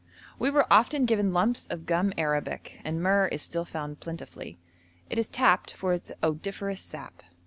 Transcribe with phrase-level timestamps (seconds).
[0.39, 4.57] We were often given lumps of gum arabic, and myrrh is still found plentifully;
[5.11, 7.21] it is tapped for its odoriferous sap.